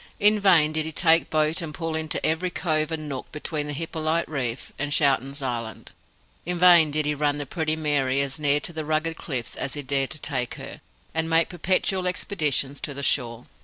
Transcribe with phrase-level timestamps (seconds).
[0.19, 3.73] In vain did he take boat and pull into every cove and nook between the
[3.73, 5.91] Hippolyte Reef and Schouten's Island.
[6.43, 9.75] In vain did he run the Pretty Mary as near to the rugged cliffs as
[9.75, 10.81] he dared to take her,
[11.13, 13.45] and make perpetual expeditions to the shore.